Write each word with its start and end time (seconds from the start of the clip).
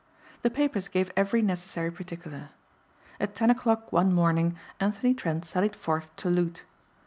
The 0.41 0.49
papers 0.49 0.87
gave 0.87 1.11
every 1.15 1.43
necessary 1.43 1.91
particular. 1.91 2.49
At 3.19 3.35
ten 3.35 3.51
o'clock 3.51 3.91
one 3.93 4.11
morning 4.11 4.57
Anthony 4.79 5.13
Trent 5.13 5.45
sallied 5.45 5.75
forth 5.75 6.09
to 6.15 6.29
loot. 6.31 6.63